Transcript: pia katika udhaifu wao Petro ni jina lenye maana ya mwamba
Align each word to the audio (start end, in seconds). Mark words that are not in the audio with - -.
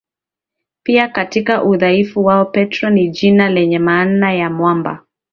pia 0.83 1.07
katika 1.07 1.63
udhaifu 1.63 2.25
wao 2.25 2.45
Petro 2.45 2.89
ni 2.89 3.09
jina 3.09 3.49
lenye 3.49 3.79
maana 3.79 4.33
ya 4.33 4.49
mwamba 4.49 5.03